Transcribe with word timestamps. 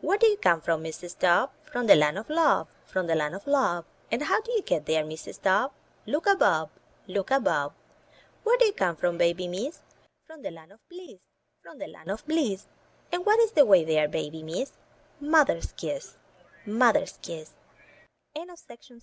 Where 0.00 0.16
do 0.16 0.26
you 0.26 0.38
come 0.38 0.62
from, 0.62 0.82
Mrs. 0.82 1.18
Dove? 1.18 1.50
"From 1.70 1.86
the 1.86 1.94
land 1.94 2.16
of 2.16 2.30
Love, 2.30 2.68
from 2.86 3.06
the 3.06 3.14
land 3.14 3.34
of 3.34 3.46
Love." 3.46 3.84
And 4.10 4.22
how 4.22 4.40
do 4.40 4.50
you 4.52 4.62
get 4.62 4.86
there, 4.86 5.04
Mrs. 5.04 5.42
Dove? 5.42 5.72
"Look 6.06 6.26
above— 6.26 6.70
look 7.06 7.30
above." 7.30 7.74
Where 8.44 8.56
do 8.56 8.64
you 8.64 8.72
come 8.72 8.96
from, 8.96 9.18
Baby 9.18 9.46
Miss? 9.46 9.82
"From 10.26 10.40
the 10.40 10.50
land 10.50 10.72
of 10.72 10.88
Bliss, 10.88 11.18
from 11.60 11.76
the 11.76 11.86
land 11.88 12.10
of 12.10 12.26
Bliss." 12.26 12.66
And 13.12 13.26
what 13.26 13.38
is 13.40 13.52
the 13.52 13.66
way 13.66 13.84
there, 13.84 14.08
Baby 14.08 14.42
Miss? 14.42 14.72
"Mother's 15.20 15.72
kiss— 15.72 16.16
mother's 16.64 17.18
kiss." 17.20 17.50